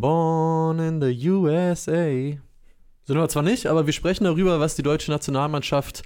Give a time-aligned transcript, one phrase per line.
[0.00, 2.38] Born in the USA.
[3.04, 6.02] Sind wir zwar nicht, aber wir sprechen darüber, was die deutsche Nationalmannschaft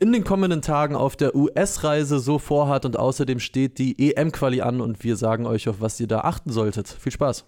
[0.00, 4.80] in den kommenden Tagen auf der US-Reise so vorhat und außerdem steht die EM-Quali an
[4.80, 6.88] und wir sagen euch, auf was ihr da achten solltet.
[6.88, 7.46] Viel Spaß.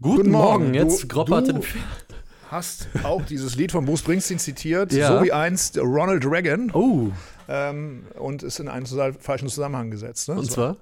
[0.00, 0.62] Guten, Guten Morgen.
[0.64, 1.62] Morgen, jetzt Du- Groppert du- in
[2.50, 5.18] Hast auch dieses Lied von Bruce Springsteen zitiert, Ja.
[5.18, 7.08] so wie einst Ronald Reagan, Oh,
[7.48, 10.28] ähm, und ist in einen total falschen Zusammenhang gesetzt.
[10.28, 10.36] Ne?
[10.36, 10.52] und So.
[10.54, 10.76] zwar?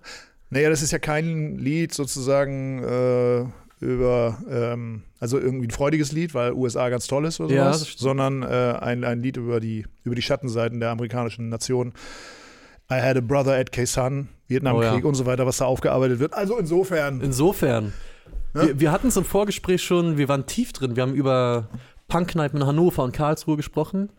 [0.51, 3.45] Naja, das ist ja kein Lied sozusagen äh,
[3.85, 7.95] über, ähm, also irgendwie ein freudiges Lied, weil USA ganz toll ist oder Ja, sowas,
[7.97, 8.47] sondern äh,
[8.81, 11.93] ein, ein Lied über die, über die Schattenseiten der amerikanischen Nation.
[12.91, 15.05] I had a brother at Khe-Sanh, Vietnamkrieg Oh ja.
[15.05, 16.35] und so weiter, was da aufgearbeitet wird.
[16.35, 17.95] Also insofern, Insofern.
[18.55, 20.97] Wir, wir hatten es im Vorgespräch schon, wir waren tief drin.
[20.97, 21.69] Wir haben über
[22.09, 24.11] Punkkneipen in Hannover und Karlsruhe gesprochen.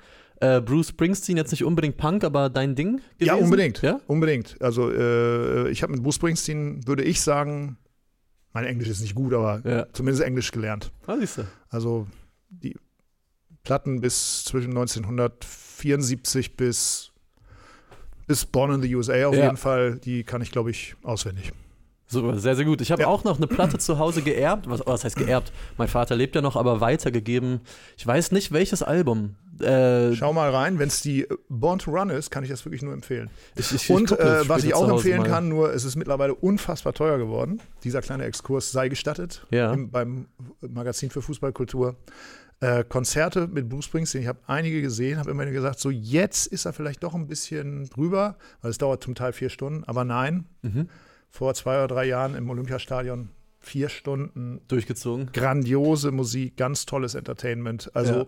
[0.42, 2.98] Äh, Bruce Springsteen, jetzt nicht unbedingt Punk, aber dein Ding?
[2.98, 3.08] Gewesen?
[3.20, 3.82] Ja, unbedingt.
[3.82, 4.02] Ja?
[4.08, 4.62] Unbedingt.
[4.62, 7.78] Also äh, ich habe mit Bruce Springsteen, würde ich sagen,
[8.52, 9.86] mein Englisch ist nicht gut, aber Ja.
[9.94, 10.92] zumindest Englisch gelernt.
[11.08, 11.44] Ah, siehst du.
[11.70, 12.08] Also
[12.50, 12.76] die
[13.64, 17.12] Platten bis zwischen 1974 bis,
[18.28, 19.46] bis Born in the USA auf Ja.
[19.46, 21.52] jeden Fall, die kann ich, glaube ich, auswendig.
[22.08, 22.82] Super, sehr, sehr gut.
[22.82, 23.08] Ich habe Ja.
[23.08, 24.70] auch noch eine Platte zu Hause geerbt.
[24.70, 25.52] Was, was heißt geerbt?
[25.78, 27.62] Mein Vater lebt ja noch, aber weitergegeben.
[27.98, 29.36] Ich weiß nicht, welches Album.
[29.60, 32.64] Äh, Schau mal rein, wenn es die äh, Born to Run ist, kann ich das
[32.66, 33.30] wirklich nur empfehlen.
[33.56, 35.28] ich, ich, Und ich guck das äh, was ich auch empfehlen mal.
[35.30, 37.60] kann, nur es ist mittlerweile unfassbar teuer geworden.
[37.84, 39.74] Dieser kleine Exkurs sei gestattet Ja.
[39.74, 40.28] im, beim
[40.62, 41.96] Magazin für Fußballkultur.
[42.62, 46.66] Äh, Konzerte mit Bruce Springsteen, ich habe einige gesehen, habe immer gesagt, so jetzt ist
[46.66, 49.84] er vielleicht doch ein bisschen drüber, weil es dauert zum Teil vier Stunden.
[49.86, 50.88] Aber nein, Mhm.
[51.30, 55.30] Vor zwei oder drei Jahren im Olympiastadion vier Stunden, Durchgezogen.
[55.34, 57.90] grandiose Musik, ganz tolles Entertainment.
[57.96, 58.26] Also Ja.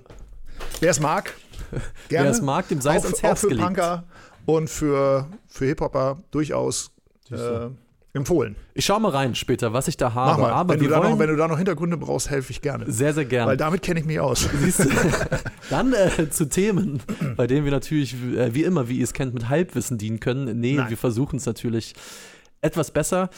[0.79, 1.33] wer es mag,
[2.09, 2.25] gerne.
[2.25, 3.65] Wer es mag, dem sei es auch, ins auch Herz für gelegt.
[3.67, 4.03] Punker
[4.45, 6.91] und für, für Hip-Hopper durchaus
[7.29, 7.67] äh,
[8.13, 8.55] empfohlen.
[8.73, 10.41] Ich schau mal rein später, was ich da habe.
[10.41, 10.51] Mal.
[10.51, 12.91] Aber wenn, du da noch, wenn du da noch Hintergründe brauchst, helfe ich gerne.
[12.91, 13.51] sehr, sehr gerne.
[13.51, 14.49] Weil damit kenne ich mich aus.
[14.63, 14.87] Siehst?
[15.69, 17.01] Dann äh, zu Themen,
[17.35, 20.59] bei denen wir natürlich, äh, wie immer, wie ihr es kennt, mit Halbwissen dienen können.
[20.59, 20.89] Nee, Nein.
[20.89, 21.93] wir versuchen es natürlich
[22.61, 23.29] etwas besser.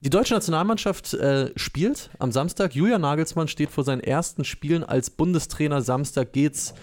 [0.00, 2.74] Die deutsche Nationalmannschaft äh, spielt am Samstag.
[2.74, 5.80] Julian Nagelsmann steht vor seinen ersten Spielen als Bundestrainer.
[5.80, 6.74] Samstag geht's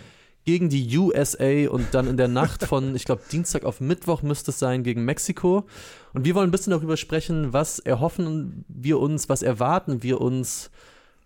[0.44, 4.50] gegen die USA und dann in der Nacht von, ich glaube, Dienstag auf Mittwoch müsste
[4.50, 5.68] es sein, gegen Mexiko.
[6.14, 10.72] Und wir wollen ein bisschen darüber sprechen, was erhoffen wir uns, was erwarten wir uns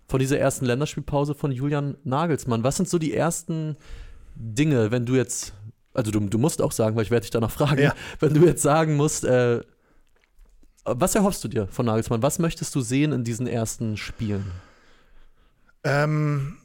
[0.07, 2.63] von dieser ersten Länderspielpause von Julian Nagelsmann.
[2.65, 3.77] Was sind so die ersten
[4.35, 5.53] Dinge, wenn du jetzt,
[5.93, 7.93] also du, du musst auch sagen, weil ich werde dich danach fragen, Ja.
[8.19, 9.61] wenn du jetzt sagen musst, äh,
[10.85, 12.21] was erhoffst du dir von Nagelsmann?
[12.21, 14.51] Was möchtest du sehen in diesen ersten Spielen?
[15.83, 16.57] Ähm,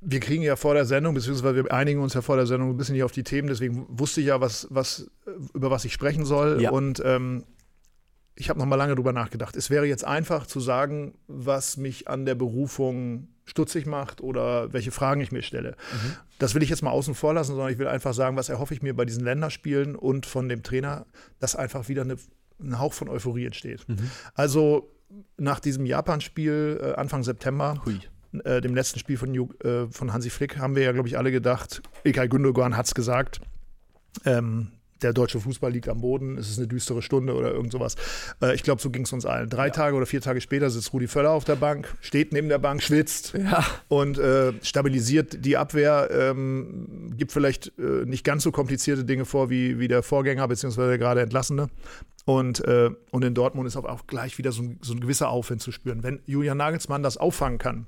[0.00, 2.76] wir kriegen ja vor der Sendung, beziehungsweise wir einigen uns ja vor der Sendung ein
[2.76, 5.10] bisschen hier auf die Themen, deswegen wusste ich ja, was, was,
[5.54, 6.60] über was ich sprechen soll.
[6.60, 6.70] Ja.
[6.70, 7.44] Und ähm,
[8.36, 9.56] ich habe noch mal lange drüber nachgedacht.
[9.56, 14.90] Es wäre jetzt einfach zu sagen, was mich an der Berufung stutzig macht oder welche
[14.90, 15.76] Fragen ich mir stelle.
[16.38, 18.74] Das will ich jetzt mal außen vor lassen, sondern ich will einfach sagen, was erhoffe
[18.74, 21.06] ich mir bei diesen Länderspielen und von dem Trainer,
[21.38, 22.16] dass einfach wieder eine,
[22.60, 23.86] ein Hauch von Euphorie entsteht.
[24.34, 24.90] Also
[25.36, 27.80] nach diesem Japan-Spiel äh, Anfang September,
[28.44, 31.30] äh, dem letzten Spiel von, äh, von Hansi Flick, haben wir ja, glaube ich, alle
[31.30, 33.40] gedacht, Ilkay Gündogan hat es gesagt,
[34.24, 34.72] ähm,
[35.04, 37.94] der deutsche Fußball liegt am Boden, es ist eine düstere Stunde oder irgend sowas.
[38.42, 39.48] Äh, ich glaube, so ging es uns allen.
[39.48, 42.58] Drei Tage oder vier Tage später sitzt Rudi Völler auf der Bank, steht neben der
[42.58, 48.50] Bank, schwitzt Ja, und äh, stabilisiert die Abwehr, ähm, gibt vielleicht äh, nicht ganz so
[48.50, 51.68] komplizierte Dinge vor wie, wie der Vorgänger, beziehungsweise der gerade Entlassene.
[52.24, 55.60] Und, äh, und in Dortmund ist auch, gleich wieder so ein, so ein gewisser Aufwind
[55.60, 56.02] zu spüren.
[56.02, 57.86] Wenn Julian Nagelsmann das auffangen kann,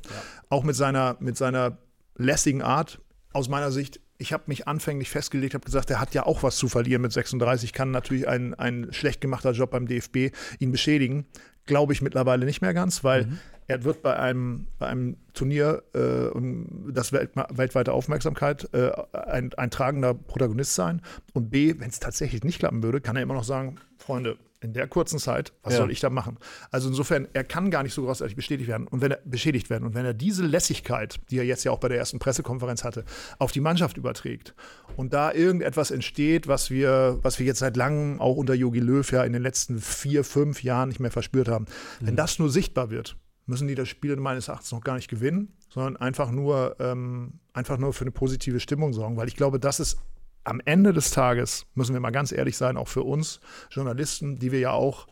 [0.50, 1.78] auch mit seiner, mit seiner
[2.16, 3.00] lässigen Art,
[3.32, 6.56] aus meiner Sicht, ich habe mich anfänglich festgelegt, habe gesagt, er hat ja auch was
[6.56, 11.26] zu verlieren mit 36, kann natürlich ein, ein schlecht gemachter Job beim DFB ihn beschädigen.
[11.66, 13.28] Glaube ich mittlerweile nicht mehr ganz, weil
[13.66, 19.52] er wird bei einem, bei einem Turnier, äh, um das Weltma weltweite Aufmerksamkeit, äh, ein,
[19.54, 21.02] ein tragender Protagonist sein.
[21.32, 24.72] Und B, wenn es tatsächlich nicht klappen würde, kann er immer noch sagen, Freunde, in
[24.72, 25.80] der kurzen Zeit, was Ja.
[25.80, 26.38] soll ich da machen?
[26.70, 28.86] Also insofern, er kann gar nicht so großartig bestätigt werden.
[28.88, 31.78] Und wenn er beschädigt werden und wenn er diese Lässigkeit, die er jetzt ja auch
[31.78, 33.04] bei der ersten Pressekonferenz hatte,
[33.38, 34.54] auf die Mannschaft überträgt
[34.96, 39.10] und da irgendetwas entsteht, was wir, was wir jetzt seit langem auch unter Jogi Löw
[39.12, 41.66] ja in den letzten vier, fünf Jahren nicht mehr verspürt haben,
[42.00, 43.16] wenn das nur sichtbar wird,
[43.46, 47.78] müssen die das Spiel meines Erachtens noch gar nicht gewinnen, sondern einfach nur, ähm, einfach
[47.78, 49.98] nur für eine positive Stimmung sorgen, weil ich glaube, das ist
[50.46, 53.40] am Ende des Tages, müssen wir mal ganz ehrlich sein, auch für uns
[53.70, 55.06] Journalisten, die wir ja auch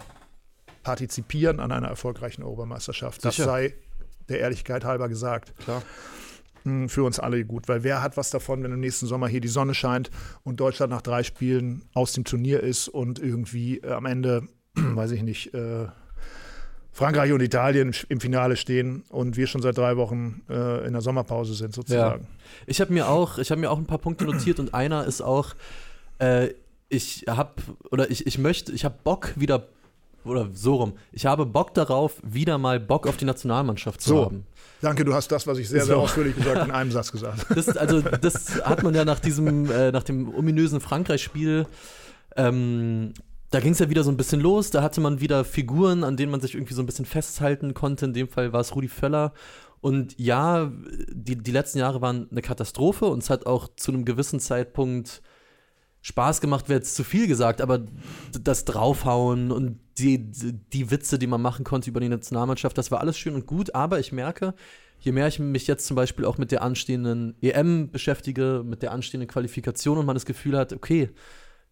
[0.83, 3.25] partizipieren an einer erfolgreichen Europameisterschaft.
[3.25, 3.47] Das Sicher.
[3.47, 3.75] sei
[4.29, 5.57] der Ehrlichkeit halber gesagt.
[5.59, 5.83] klar.
[6.65, 9.41] mh, für uns alle gut, weil wer hat was davon, wenn im nächsten Sommer hier
[9.41, 10.11] die Sonne scheint
[10.45, 15.23] und Deutschland nach drei Spielen aus dem Turnier ist und irgendwie am Ende, weiß ich
[15.23, 15.89] nicht, äh,
[16.95, 21.03] Frankreich und Italien im Finale stehen und wir schon seit drei Wochen äh, in der
[21.03, 22.23] Sommerpause sind, sozusagen.
[22.23, 22.29] Ja.
[22.67, 25.21] Ich habe mir auch, ich habe mir auch ein paar Punkte notiert und einer ist
[25.21, 25.55] auch,
[26.21, 26.51] äh,
[26.89, 27.51] ich habe
[27.91, 29.67] oder ich, ich möchte, ich habe Bock wieder
[30.25, 30.93] oder so rum.
[31.11, 34.25] Ich habe Bock darauf, wieder mal Bock auf die Nationalmannschaft zu So.
[34.27, 34.47] haben.
[34.81, 36.01] Danke, du hast das, was ich sehr, sehr So.
[36.03, 37.45] ausführlich gesagt in einem Satz gesagt.
[37.55, 41.67] Das, also, das hat man ja nach diesem, äh, nach dem ominösen Frankreich-Spiel.
[42.37, 43.15] Ähm,
[43.55, 44.71] da ging es ja wieder so ein bisschen los.
[44.71, 48.05] Da hatte man wieder Figuren, an denen man sich irgendwie so ein bisschen festhalten konnte.
[48.05, 49.33] In dem Fall war es Rudi Völler.
[49.81, 50.73] Und ja,
[51.13, 55.23] die, die letzten Jahre waren eine Katastrophe und es hat auch zu einem gewissen Zeitpunkt
[56.03, 57.87] Spaß gemacht, wäre jetzt zu viel gesagt, aber
[58.39, 60.19] das Draufhauen und die,
[60.73, 63.75] die Witze, die man machen konnte über die Nationalmannschaft, das war alles schön und gut,
[63.75, 64.55] aber ich merke,
[65.01, 68.93] je mehr ich mich jetzt zum Beispiel auch mit der anstehenden EM beschäftige, mit der
[68.93, 71.11] anstehenden Qualifikation und man das Gefühl hat, okay,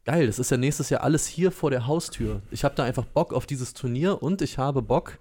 [0.05, 2.43] geil, das ist ja nächstes Jahr alles hier vor der Haustür.
[2.51, 5.19] Ich habe da einfach Bock auf dieses Turnier und ich habe Bock,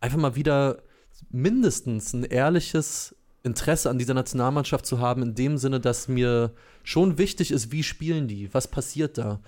[0.00, 0.82] einfach mal wieder
[1.30, 6.52] mindestens ein ehrliches Interesse an dieser Nationalmannschaft zu haben, in dem Sinne, dass mir
[6.82, 9.40] schon wichtig ist, wie spielen die, was passiert da.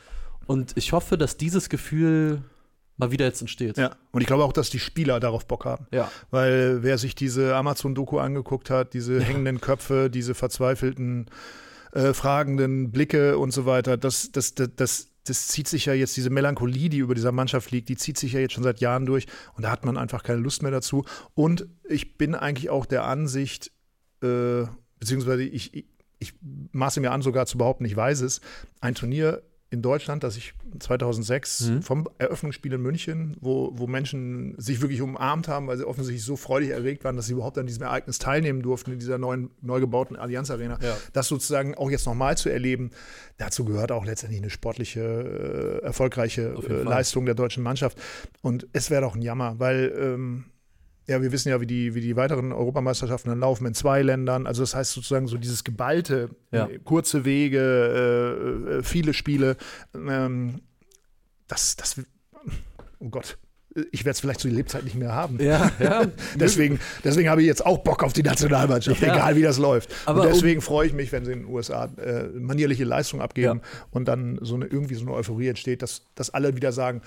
[0.46, 2.42] Und ich hoffe, dass dieses Gefühl
[2.98, 3.76] mal wieder jetzt entsteht.
[3.76, 3.96] Ja.
[4.12, 5.86] Und ich glaube auch, dass die Spieler darauf Bock haben.
[5.92, 6.10] Ja.
[6.30, 11.26] Weil wer sich diese Amazon-Doku angeguckt hat, diese hängenden Köpfe, diese verzweifelten,
[11.92, 16.16] äh, fragenden Blicke und so weiter, das, das, das, das, das zieht sich ja jetzt,
[16.16, 19.06] diese Melancholie, die über dieser Mannschaft liegt, die zieht sich ja jetzt schon seit Jahren
[19.06, 21.04] durch und da hat man einfach keine Lust mehr dazu.
[21.34, 23.72] Und ich bin eigentlich auch der Ansicht,
[24.22, 24.64] äh,
[24.98, 25.86] beziehungsweise ich, ich,
[26.18, 26.34] ich
[26.72, 28.40] maße mir an, sogar zu behaupten, ich weiß es,
[28.80, 31.82] ein Turnier in Deutschland, das ich 2006 Mhm.
[31.82, 36.36] vom Eröffnungsspiel in München, wo, wo Menschen sich wirklich umarmt haben, weil sie offensichtlich so
[36.36, 39.80] freudig erregt waren, dass sie überhaupt an diesem Ereignis teilnehmen durften, in dieser neuen, neu
[39.80, 40.78] gebauten Allianz Arena.
[40.80, 40.96] Ja.
[41.12, 42.90] Das sozusagen auch jetzt nochmal zu erleben,
[43.38, 46.82] dazu gehört auch letztendlich eine sportliche, äh, erfolgreiche äh.
[46.82, 47.98] Leistung der deutschen Mannschaft.
[48.42, 50.44] Und es wäre doch ein Jammer, weil ähm,
[51.08, 54.46] ja, wir wissen ja, wie die, wie die weiteren Europameisterschaften dann laufen in zwei Ländern.
[54.46, 56.68] Also das heißt sozusagen so dieses Geballte, Ja.
[56.84, 59.56] kurze Wege, äh, äh, viele Spiele.
[59.94, 60.60] Ähm,
[61.48, 62.00] das, das,
[62.98, 63.38] oh Gott,
[63.92, 65.38] ich werde es vielleicht zu Lebzeit nicht mehr haben.
[65.40, 66.06] Ja, ja.
[66.34, 69.14] Deswegen, deswegen habe ich jetzt auch Bock auf die Nationalmannschaft, Ja.
[69.14, 69.94] egal wie das läuft.
[70.06, 73.20] Aber und um- deswegen freue ich mich, wenn sie in den USA äh, manierliche Leistung
[73.20, 73.60] abgeben
[73.90, 77.02] und dann so eine irgendwie so eine Euphorie entsteht, dass, dass alle wieder sagen,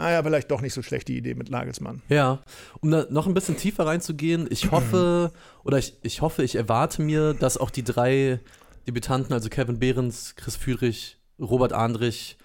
[0.00, 2.00] naja, vielleicht doch nicht so schlecht die Idee mit Nagelsmann.
[2.08, 2.42] Ja,
[2.80, 5.30] um da noch ein bisschen tiefer reinzugehen, ich hoffe,
[5.64, 8.40] oder ich, ich hoffe, ich erwarte mir, dass auch die drei
[8.86, 12.38] Debütanten, also Kevin Behrens, Chris Führich, Robert Andrich,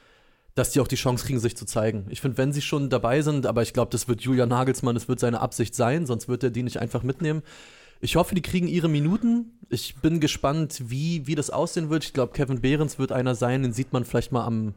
[0.54, 2.08] dass die auch die Chance kriegen, sich zu zeigen.
[2.10, 5.08] Ich finde, wenn sie schon dabei sind, aber ich glaube, das wird Julian Nagelsmann, das
[5.08, 7.42] wird seine Absicht sein, sonst wird er die nicht einfach mitnehmen.
[8.02, 9.58] Ich hoffe, die kriegen ihre Minuten.
[9.70, 12.04] Ich bin gespannt, wie, wie das aussehen wird.
[12.04, 14.74] Ich glaube, Kevin Behrens wird einer sein, den sieht man vielleicht mal am,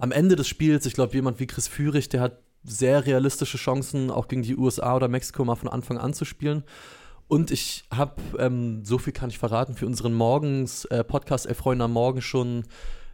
[0.00, 0.86] am Ende des Spiels.
[0.86, 4.96] Ich glaube, jemand wie Chris Führig, der hat sehr realistische Chancen, auch gegen die USA
[4.96, 6.64] oder Mexiko mal von Anfang an zu spielen.
[7.28, 11.58] Und ich habe, ähm, so viel kann ich verraten, für unseren Morgens äh, Podcast Elf
[11.58, 12.64] Freunde am Morgen schon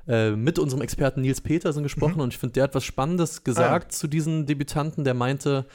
[0.08, 3.92] äh, mit unserem Experten Nils Petersen gesprochen und ich finde, der hat was Spannendes gesagt
[3.92, 5.04] zu diesen Debütanten.
[5.04, 5.66] Der meinte,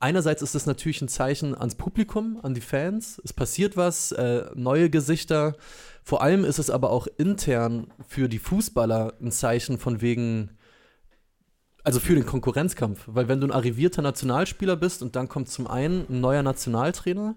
[0.00, 3.20] einerseits ist es natürlich ein Zeichen ans Publikum, an die Fans.
[3.24, 5.56] Es passiert was, äh, neue Gesichter.
[6.02, 10.56] Vor allem ist es aber auch intern für die Fußballer ein Zeichen von wegen,
[11.84, 13.04] also für den Konkurrenzkampf.
[13.06, 17.36] Weil wenn du ein arrivierter Nationalspieler bist und dann kommt zum einen ein neuer Nationaltrainer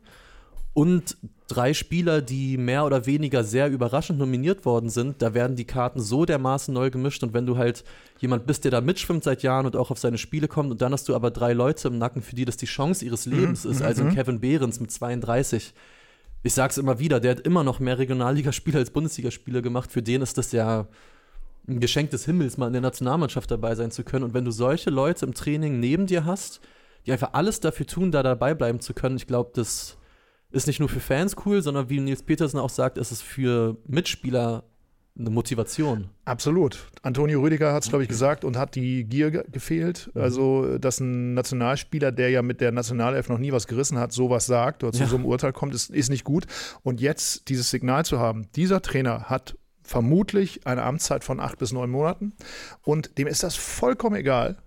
[0.73, 5.65] und drei Spieler, die mehr oder weniger sehr überraschend nominiert worden sind, da werden die
[5.65, 7.83] Karten so dermaßen neu gemischt und wenn du halt
[8.19, 10.93] jemand bist, der da mitschwimmt seit Jahren und auch auf seine Spiele kommt und dann
[10.93, 13.81] hast du aber drei Leute im Nacken, für die das die Chance ihres Lebens ist,
[13.81, 15.73] also ein Kevin Behrens mit 32.
[16.43, 19.91] Ich sag's immer wieder, der hat immer noch mehr Regionalligaspiele als Bundesligaspiele gemacht.
[19.91, 20.87] Für den ist das ja
[21.67, 24.23] ein Geschenk des Himmels, mal in der Nationalmannschaft dabei sein zu können.
[24.23, 26.61] Und wenn du solche Leute im Training neben dir hast,
[27.05, 29.97] die einfach alles dafür tun, da dabei bleiben zu können, ich glaube, das
[30.51, 33.77] ist nicht nur für Fans cool, sondern wie Nils Petersen auch sagt, ist es für
[33.87, 34.63] Mitspieler
[35.19, 36.09] eine Motivation.
[36.23, 36.87] Absolut.
[37.01, 40.09] Antonio Rüdiger hat es, glaube ich, gesagt und hat die Gier ge gefehlt.
[40.15, 44.45] Also, dass ein Nationalspieler, der ja mit der Nationalelf noch nie was gerissen hat, sowas
[44.45, 45.07] sagt oder zu Ja.
[45.07, 46.45] so einem Urteil kommt, ist, ist nicht gut.
[46.83, 51.73] Und jetzt dieses Signal zu haben, dieser Trainer hat vermutlich eine Amtszeit von acht bis
[51.73, 52.31] neun Monaten
[52.83, 54.57] und dem ist das vollkommen egal,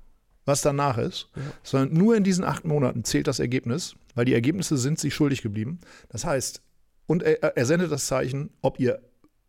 [0.44, 1.30] was danach ist,
[1.62, 5.42] sondern nur in diesen acht Monaten zählt das Ergebnis, weil die Ergebnisse sind sich schuldig
[5.42, 5.80] geblieben.
[6.08, 6.62] Das heißt,
[7.06, 9.00] und er, er sendet das Zeichen, ob ihr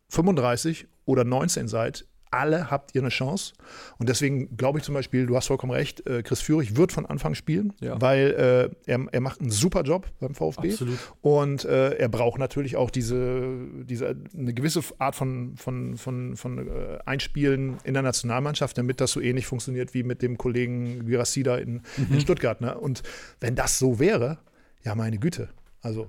[0.09, 3.53] 35 oder 19 seid, alle habt ihr eine Chance.
[3.97, 7.05] Und deswegen glaube ich zum Beispiel, du hast vollkommen recht, äh, Chris Führig wird von
[7.05, 8.01] Anfang spielen, Ja.
[8.01, 10.71] weil äh, er, er macht einen super Job beim VfB.
[10.71, 10.97] Absolut.
[11.21, 13.55] Und äh, er braucht natürlich auch diese,
[13.85, 19.11] diese eine gewisse Art von, von, von, von äh, Einspielen in der Nationalmannschaft, damit das
[19.11, 22.15] so ähnlich funktioniert wie mit dem Kollegen Girasida in, Mhm.
[22.15, 22.59] in Stuttgart.
[22.59, 22.77] Ne?
[22.77, 23.01] Und
[23.39, 24.39] wenn das so wäre,
[24.85, 25.49] ja, meine Güte.
[25.81, 26.07] Also.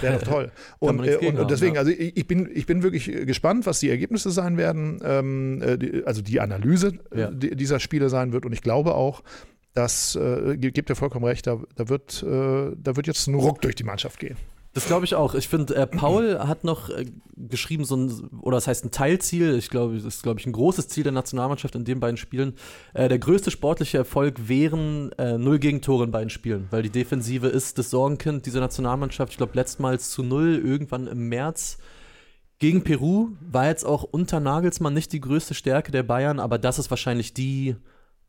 [0.00, 0.52] Wäre doch toll.
[0.78, 1.80] Und, äh, und, und deswegen, ja.
[1.80, 5.76] also ich, ich, bin, ich bin wirklich gespannt, was die Ergebnisse sein werden, ähm, äh,
[5.76, 7.30] die, also die Analyse äh, Ja.
[7.32, 8.46] die, dieser Spiele sein wird.
[8.46, 9.24] Und ich glaube auch,
[9.74, 13.62] dass, äh, gebt ihr vollkommen recht, da, da, wird, äh, da wird jetzt ein Ruck
[13.62, 14.36] durch die Mannschaft gehen.
[14.72, 15.34] Das glaube ich auch.
[15.34, 19.56] Ich finde, äh, Paul hat noch äh, geschrieben, so ein, oder das heißt ein Teilziel,
[19.56, 22.54] ich glaube, das ist, glaube ich, ein großes Ziel der Nationalmannschaft in den beiden Spielen.
[22.94, 27.48] Äh, der größte sportliche Erfolg wären äh, null Gegentore in beiden Spielen, weil die Defensive
[27.48, 29.32] ist das Sorgenkind dieser Nationalmannschaft.
[29.32, 31.78] Ich glaube, letztmals zu null, irgendwann im März.
[32.60, 36.78] Gegen Peru war jetzt auch unter Nagelsmann nicht die größte Stärke der Bayern, aber das
[36.78, 37.74] ist wahrscheinlich die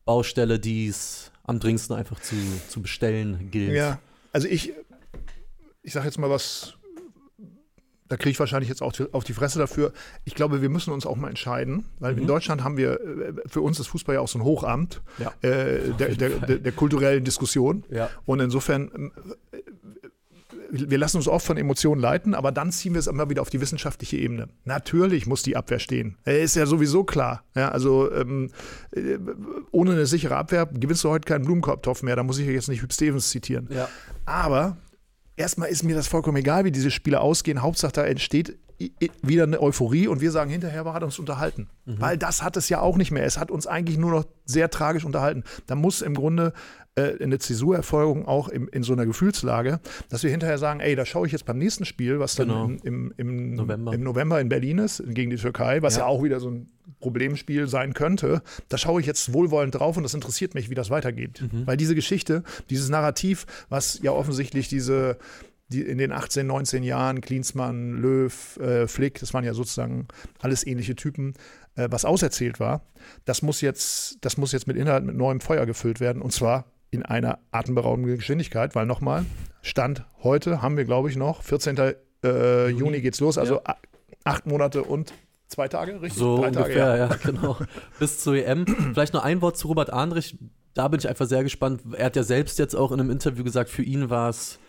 [0.05, 2.35] Baustelle, die es am dringendsten einfach zu,
[2.67, 3.73] zu bestellen gilt.
[3.73, 3.99] Ja,
[4.31, 4.73] also ich,
[5.83, 6.75] ich sage jetzt mal was,
[8.07, 9.93] da kriege ich wahrscheinlich jetzt auch auf die Fresse dafür.
[10.25, 12.27] Ich glaube, wir müssen uns auch mal entscheiden, weil in Mhm.
[12.27, 15.31] Deutschland haben wir, äh, für uns ist Fußball ja auch so ein Hochamt Ja.
[15.41, 17.85] äh, der, der, der, der kulturellen Diskussion.
[17.89, 18.09] Ja.
[18.25, 19.11] Und insofern,
[19.53, 19.57] äh,
[20.73, 23.49] wir lassen uns oft von Emotionen leiten, aber dann ziehen wir es immer wieder auf
[23.49, 24.47] die wissenschaftliche Ebene.
[24.65, 26.17] Natürlich muss die Abwehr stehen.
[26.25, 27.43] Äh, Ist ja sowieso klar.
[27.55, 28.51] Ja, also ähm,
[28.91, 29.17] äh,
[29.71, 32.15] ohne eine sichere Abwehr gewinnst du heute keinen Blumenkorbtopf mehr.
[32.17, 33.69] Da muss ich jetzt nicht Hüb Stevens zitieren.
[34.25, 34.77] Aber
[35.35, 37.61] erstmal ist mir das vollkommen egal, wie diese Spiele ausgehen.
[37.61, 38.57] Hauptsache, da entsteht
[39.21, 41.69] wieder eine Euphorie und wir sagen hinterher, war hat uns unterhalten.
[41.85, 43.23] Weil das hat es ja auch nicht mehr.
[43.23, 45.43] Es hat uns eigentlich nur noch sehr tragisch unterhalten.
[45.67, 46.53] Da muss im Grunde
[46.95, 49.79] äh, eine Zäsurerfolgung auch im, in so einer Gefühlslage,
[50.09, 52.65] dass wir hinterher sagen, ey, da schaue ich jetzt beim nächsten Spiel, was dann Genau.
[52.65, 53.93] im, im, im, November.
[53.93, 56.01] im November in Berlin ist, gegen die Türkei, was ja.
[56.01, 56.05] Ja.
[56.07, 56.69] auch wieder so ein
[56.99, 58.41] Problemspiel sein könnte.
[58.69, 61.43] Da schaue ich jetzt wohlwollend drauf und das interessiert mich, wie das weitergeht.
[61.65, 65.17] Weil diese Geschichte, dieses Narrativ, was ja offensichtlich diese
[65.69, 70.07] die in den 18, 19 Jahren, Klinsmann, Löw, äh, Flick, das waren ja sozusagen
[70.41, 71.33] alles ähnliche Typen,
[71.75, 72.85] äh, was auserzählt war,
[73.23, 76.65] das muss jetzt, das muss jetzt mit Inhalt, mit neuem Feuer gefüllt werden und zwar
[76.91, 79.25] in einer atemberaubenden Geschwindigkeit, weil nochmal,
[79.61, 81.77] Stand heute haben wir, glaube ich, noch, 14.
[82.23, 83.01] Äh, Juni.
[83.01, 83.77] geht's los, also a-
[84.23, 85.13] acht Monate und
[85.47, 86.19] zwei Tage, richtig?
[86.19, 87.31] So Drei ungefähr, Tage, ja.
[87.31, 87.57] genau.
[87.99, 88.65] Bis zur EM.
[88.93, 90.37] Vielleicht noch ein Wort zu Robert Andrich.
[90.73, 91.81] Da bin ich einfach sehr gespannt.
[91.97, 94.59] Er hat ja selbst jetzt auch in einem Interview gesagt, für ihn war es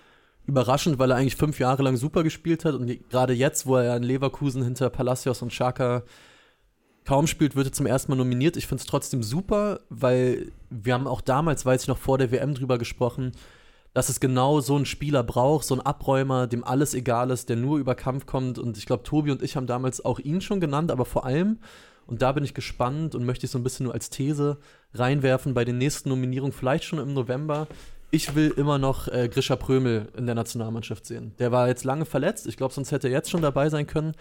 [0.46, 3.96] überraschend, weil er eigentlich fünf Jahre lang super gespielt hat und gerade jetzt, wo er
[3.96, 6.02] in Leverkusen hinter Palacios und Xhaka
[7.04, 8.56] kaum spielt, wird er zum ersten Mal nominiert.
[8.56, 12.30] Ich finde es trotzdem super, weil wir haben auch damals, weiß ich noch, vor der
[12.30, 13.32] WM drüber gesprochen,
[13.94, 17.56] dass es genau so einen Spieler braucht, so einen Abräumer, dem alles egal ist, der
[17.56, 18.58] nur über Kampf kommt.
[18.58, 21.58] Und ich glaube, Tobi und ich haben damals auch ihn schon genannt, aber vor allem,
[22.06, 24.58] und da bin ich gespannt und möchte ich so ein bisschen nur als These
[24.94, 27.66] reinwerfen, bei den nächsten Nominierungen, vielleicht schon im November.
[28.10, 31.32] Ich will immer noch äh, Grisha Prömel in der Nationalmannschaft sehen.
[31.38, 32.46] Der war jetzt lange verletzt.
[32.46, 34.14] Ich glaube, sonst hätte er jetzt schon dabei sein können.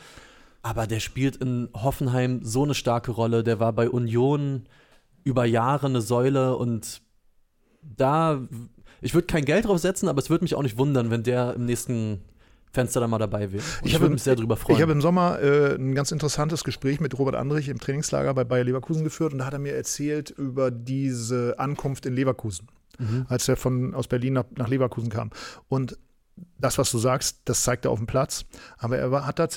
[0.63, 3.44] Aber der spielt in Hoffenheim so eine starke Rolle.
[3.44, 4.63] Der war bei Union
[5.24, 7.01] über Jahre eine Säule und
[7.82, 8.41] da,
[9.01, 11.53] ich würde kein Geld drauf setzen, aber es würde mich auch nicht wundern, wenn der
[11.56, 12.22] im nächsten
[12.72, 13.63] Fenster da mal dabei wäre.
[13.84, 14.77] Ich würde mich sehr drüber freuen.
[14.77, 18.44] Ich habe im Sommer äh, ein ganz interessantes Gespräch mit Robert Andrich im Trainingslager bei
[18.44, 22.68] Bayer Leverkusen geführt und da hat er mir erzählt über diese Ankunft in Leverkusen,
[23.00, 23.25] Mhm.
[23.30, 25.32] als er von, aus Berlin nach, nach Leverkusen kam.
[25.70, 25.98] Und
[26.58, 28.46] das, was du sagst, das zeigt er auf dem Platz.
[28.78, 29.48] Aber er hat da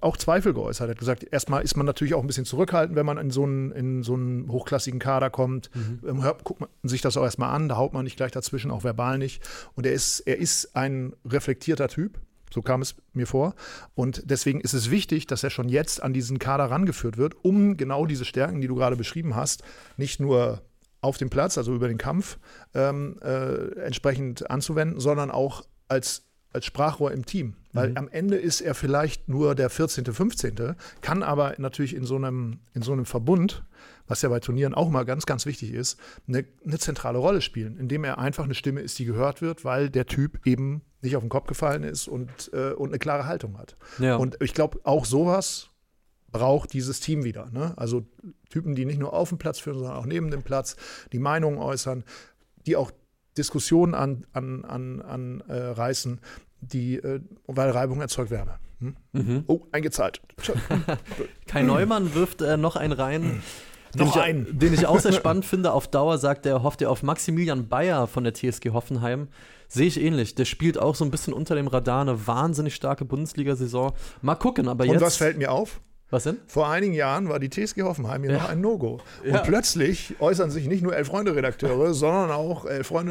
[0.00, 0.88] auch Zweifel geäußert.
[0.88, 3.44] Er hat gesagt, erstmal ist man natürlich auch ein bisschen zurückhaltend, wenn man in so
[3.44, 5.70] einen, in so einen hochklassigen Kader kommt.
[6.06, 8.70] Ähm, Hört, guckt man sich das auch erstmal an, da haut man nicht gleich dazwischen,
[8.70, 9.42] auch verbal nicht.
[9.74, 12.18] Und er ist, er ist ein reflektierter Typ.
[12.52, 13.54] So kam es mir vor.
[13.94, 17.76] Und deswegen ist es wichtig, dass er schon jetzt an diesen Kader rangeführt wird, um
[17.76, 19.62] genau diese Stärken, die du gerade beschrieben hast,
[19.96, 20.60] nicht nur
[21.00, 22.38] auf dem Platz, also über den Kampf,
[22.74, 27.54] ähm, äh, entsprechend anzuwenden, sondern auch als, als Sprachrohr im Team.
[27.72, 32.16] Weil am Ende ist er vielleicht nur der 14., 15., kann aber natürlich in so
[32.16, 33.64] einem, in so einem Verbund,
[34.08, 37.78] was ja bei Turnieren auch mal ganz, ganz wichtig ist, eine, eine zentrale Rolle spielen,
[37.78, 41.22] indem er einfach eine Stimme ist, die gehört wird, weil der Typ eben nicht auf
[41.22, 43.76] den Kopf gefallen ist und, äh, und eine klare Haltung hat.
[43.98, 44.16] Ja.
[44.16, 45.70] Und ich glaube, auch sowas
[46.32, 47.50] braucht dieses Team wieder.
[47.52, 47.72] Ne?
[47.76, 48.04] Also
[48.50, 50.76] Typen, die nicht nur auf dem Platz führen, sondern auch neben dem Platz,
[51.12, 52.04] die Meinungen äußern,
[52.66, 52.90] die auch
[53.36, 56.20] Diskussionen an, an, an, an äh, reißen,
[56.60, 58.58] die, äh, weil Reibung erzeugt Wärme.
[58.80, 58.96] Hm?
[59.12, 59.44] Mhm.
[59.46, 60.20] Oh, eingezahlt.
[61.46, 63.42] Kai Neumann wirft äh, noch einen rein.
[63.94, 64.56] Den Noch ich, einen.
[64.56, 65.72] Den ich auch sehr spannend finde.
[65.72, 69.26] Auf Dauer sagt er, hofft er auf Maximilian Bayer von der TSG Hoffenheim.
[69.66, 70.36] Sehe ich ähnlich.
[70.36, 73.92] Der spielt auch so ein bisschen unter dem Radar eine wahnsinnig starke Bundesliga-Saison.
[74.22, 75.00] Mal gucken, aber Und jetzt.
[75.00, 75.80] was fällt mir auf?
[76.10, 76.38] Was denn?
[76.48, 78.38] Vor einigen Jahren war die TSG Hoffenheim hier Ja.
[78.38, 78.98] noch ein No-Go.
[79.24, 79.38] Und Ja.
[79.38, 82.64] plötzlich äußern sich nicht nur Elf-Freunde-Redakteure, sondern auch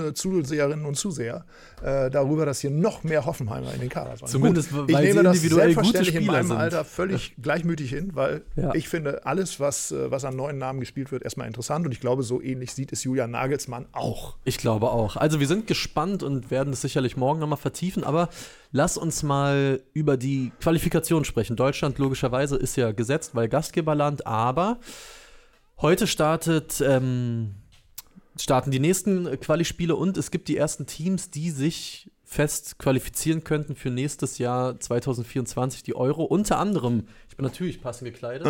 [0.04, 1.46] Elf-Freunde-Zuseherinnen und Zuseher
[1.82, 4.28] äh, darüber, dass hier noch mehr Hoffenheimer in den Kader waren.
[4.30, 6.58] Zumindest, Gut, weil ich sie nehme das individuell gute selbstverständlich in meinem sind.
[6.58, 8.74] Alter völlig gleichmütig hin, weil Ja.
[8.76, 11.86] ich finde alles, was, äh, was an neuen Namen gespielt wird, erstmal interessant.
[11.86, 14.36] Und ich glaube, so ähnlich sieht es Julian Nagelsmann auch.
[14.44, 15.16] Ich glaube auch.
[15.16, 18.30] Also wir sind gespannt und werden es sicherlich morgen nochmal vertiefen, aber
[18.72, 21.56] lass uns mal über die Qualifikation sprechen.
[21.56, 24.80] Deutschland logischerweise ist ja gesetzt, weil Gastgeberland, aber
[25.82, 27.56] heute startet, ähm,
[28.38, 33.76] starten die nächsten Quali-Spiele und es gibt die ersten Teams, die sich fest qualifizieren könnten
[33.76, 36.24] für nächstes Jahr 2024, die Euro.
[36.24, 38.48] Unter anderem, ich bin natürlich passend gekleidet,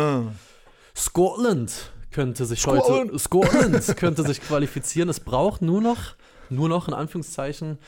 [0.94, 3.12] Scotland könnte sich Scotland.
[3.12, 5.08] heute Scotland könnte sich qualifizieren.
[5.08, 6.16] Es braucht nur noch,
[6.50, 7.78] nur noch in Anführungszeichen,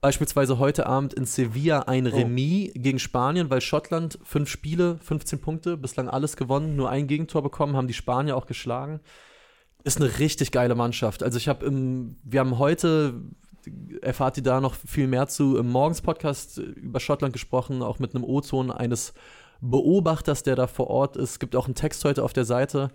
[0.00, 2.16] beispielsweise heute Abend in Sevilla ein Oh.
[2.16, 7.42] Remis gegen Spanien, weil Schottland fünf Spiele, 15 Punkte, bislang alles gewonnen, nur ein Gegentor
[7.42, 9.00] bekommen, haben die Spanier auch geschlagen.
[9.84, 11.22] Ist eine richtig geile Mannschaft.
[11.22, 13.14] Also ich habe im, wir haben heute
[14.00, 18.24] erfahrt ihr da noch viel mehr zu im Morgens-Podcast über Schottland gesprochen, auch mit einem
[18.24, 19.12] O-Ton eines
[19.60, 21.32] Beobachters, der da vor Ort ist.
[21.32, 22.90] Es gibt auch einen Text heute auf der Seite.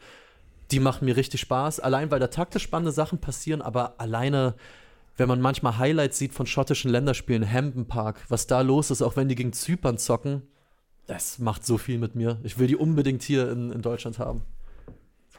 [0.71, 1.79] Die machen mir richtig Spaß.
[1.79, 4.55] Allein, weil da taktisch spannende Sachen passieren, aber alleine,
[5.17, 9.15] wenn man manchmal Highlights sieht von schottischen Länderspielen, Hampden Park, was da los ist, auch
[9.15, 10.41] wenn die gegen Zypern zocken,
[11.07, 12.39] das macht so viel mit mir.
[12.43, 14.41] Ich will die unbedingt hier in, in Deutschland haben.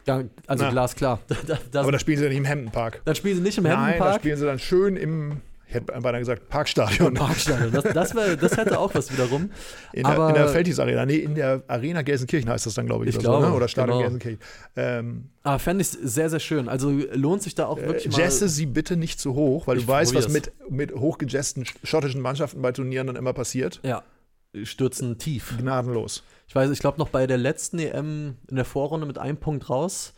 [0.06, 0.71] Ja, also Na.
[0.71, 1.18] glasklar.
[1.47, 3.02] Da, da, Aber da spielen sie nicht im Hampton Park.
[3.04, 4.21] dann spielen sie nicht im Hampden Nein, da Park.
[4.21, 7.14] spielen sie dann schön im, ich hätte beinahe gesagt, Parkstadion.
[7.14, 7.73] Parkstadion.
[7.73, 9.50] Das, das, wär, das hätte auch was wiederum.
[9.92, 11.04] In der, Aber- in der Feldis Arena.
[11.06, 13.11] Nee, in der Arena Gelsenkirchen heißt das dann, glaube ich.
[13.11, 13.56] Ich oder glaube, so, ne?
[13.56, 14.02] Oder Stadion genau.
[14.11, 14.40] Gelsenkirchen.
[14.76, 16.68] Ähm, Aber fände ich sehr, sehr schön.
[16.68, 18.18] Also lohnt sich da auch wirklich mal.
[18.20, 22.20] Jesse sie bitte nicht zu hoch, weil Ich du weißt, was mit, mit hochgejesten schottischen
[22.20, 23.80] Mannschaften bei Turnieren dann immer passiert.
[23.82, 24.02] Ja,
[24.62, 25.54] stürzen tief.
[25.58, 26.23] Gnadenlos.
[26.49, 29.68] Ich weiß, ich glaube noch bei der letzten EM in der Vorrunde mit einem Punkt
[29.68, 30.14] raus.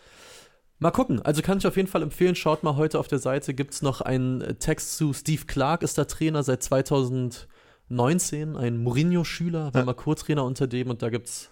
[0.80, 1.20] Mal gucken.
[1.22, 2.34] Also kann ich auf jeden Fall empfehlen.
[2.36, 3.52] Schaut mal heute auf der Seite.
[3.54, 8.56] Gibt es noch einen äh, Text zu Steve Clark, ist der Trainer seit 2019.
[8.56, 9.84] Ein Mourinho-Schüler, war Ja.
[9.84, 10.90] mal Co-Trainer unter dem.
[10.90, 11.50] Und da gibt es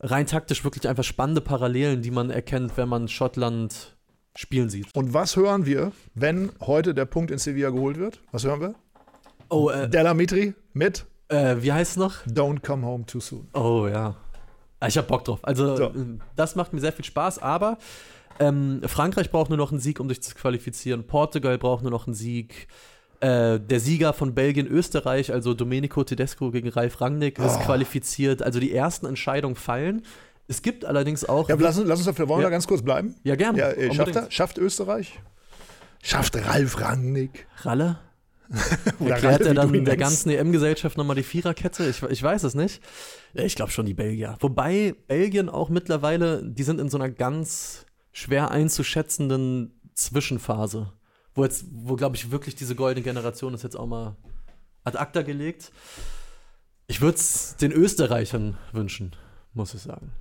[0.00, 3.96] rein taktisch wirklich einfach spannende Parallelen, die man erkennt, wenn man Schottland
[4.34, 4.88] spielen sieht.
[4.94, 8.20] Und was hören wir, wenn heute der Punkt in Sevilla geholt wird?
[8.32, 8.74] Was hören wir?
[9.48, 12.24] Oh, äh, Delamitri mit äh, wie heißt es noch?
[12.26, 13.48] Don't Come Home Too Soon.
[13.54, 14.14] Oh ja.
[14.78, 15.40] Ah, Ich hab Bock drauf.
[15.42, 15.84] Also, So.
[15.86, 17.78] äh, das macht mir sehr viel Spaß, aber
[18.40, 21.06] ähm, Frankreich braucht nur noch einen Sieg, um sich zu qualifizieren.
[21.06, 22.68] Portugal braucht nur noch einen Sieg.
[23.20, 27.64] Äh, der Sieger von Belgien-Österreich, also Domenico Tedesco gegen Ralf Rangnick, ist Oh.
[27.64, 28.42] qualifiziert.
[28.42, 30.02] Also die ersten Entscheidungen fallen.
[30.48, 31.48] Es gibt allerdings auch.
[31.48, 32.48] Ja, lass, uns- lass uns auf der wollen wir Ja.
[32.48, 33.14] da ganz kurz bleiben.
[33.24, 33.58] Ja, gerne.
[33.58, 34.30] Ja, äh, schafft er?
[34.30, 35.18] Schafft Österreich?
[36.02, 37.46] Schafft Ralf Rangnick?
[37.62, 37.98] Ralle?
[39.04, 41.88] Erklärt er dann der ganzen EM-Gesellschaft nochmal die Viererkette?
[41.88, 42.80] Ich, ich weiß es nicht.
[43.34, 44.36] Ich glaube schon die Belgier.
[44.40, 47.85] Wobei Belgien auch mittlerweile, die sind in so einer ganz
[48.16, 50.90] schwer einzuschätzenden Zwischenphase.
[51.34, 54.16] Wo jetzt, wo glaube ich wirklich diese goldene Generation ist jetzt auch mal
[54.84, 55.70] ad acta gelegt.
[56.86, 59.14] Ich würde es den Österreichern wünschen,
[59.52, 60.12] muss ich sagen.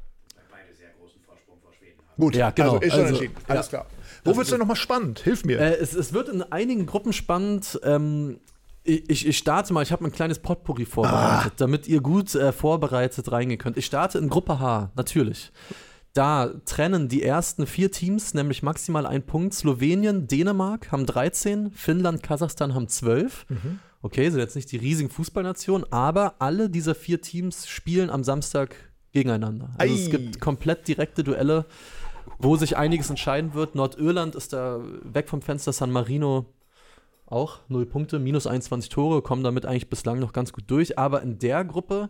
[2.18, 2.74] Gut, Ja, genau.
[2.74, 3.36] also ist schon Also, entschieden.
[3.48, 3.70] Alles ja.
[3.70, 3.86] klar.
[4.24, 5.20] Wo wird's denn nochmal spannend?
[5.20, 5.60] Hilf mir.
[5.60, 7.80] Äh, es, es wird in einigen Gruppen spannend.
[7.84, 8.40] Ähm,
[8.84, 13.32] ich, ich starte mal, ich habe ein kleines Potpourri vorbereitet, damit ihr gut äh, vorbereitet
[13.32, 13.78] reingehen könnt.
[13.78, 15.52] Ich starte in Gruppe H, natürlich.
[16.16, 19.54] Da trennen die ersten vier Teams nämlich maximal einen Punkt.
[19.54, 23.46] Slowenien, Dänemark haben 13, Finnland, Kasachstan haben 12.
[24.02, 28.78] Okay, sind jetzt nicht die riesigen Fußballnationen, aber alle dieser vier Teams spielen am Samstag
[29.12, 29.72] gegeneinander.
[29.78, 30.12] Also es Ei.
[30.12, 31.66] gibt komplett direkte Duelle,
[32.40, 33.76] wo sich einiges entscheiden wird.
[33.76, 36.46] Nordirland ist da weg vom Fenster, San Marino
[37.26, 40.98] auch null Punkte, minus 21 Tore, kommen damit eigentlich bislang noch ganz gut durch.
[40.98, 42.10] Aber in der Gruppe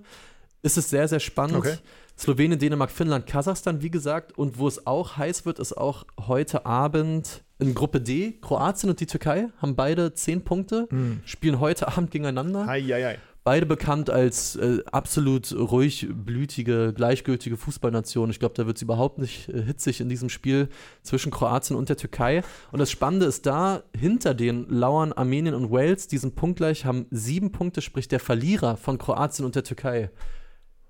[0.62, 1.58] ist es sehr, sehr spannend.
[1.58, 1.78] Okay.
[2.18, 4.38] Slowenien, Dänemark, Finnland, Kasachstan, wie gesagt.
[4.38, 8.38] Und wo es auch heiß wird, ist auch heute Abend in Gruppe D.
[8.42, 10.88] Kroatien und die Türkei haben beide 10 Punkte,
[11.26, 12.68] spielen heute Abend gegeneinander.
[12.68, 13.20] Hei, hei, hei.
[13.46, 18.32] Beide bekannt als äh, absolut ruhig, blütige, gleichgültige Fußballnation.
[18.32, 20.68] Ich glaube, da wird es überhaupt nicht äh, hitzig in diesem Spiel
[21.04, 22.42] zwischen Kroatien und der Türkei.
[22.72, 27.06] Und das Spannende ist da, hinter den lauern Armenien und Wales, die sind punktgleich, haben
[27.12, 30.10] sieben Punkte, sprich der Verlierer von Kroatien und der Türkei.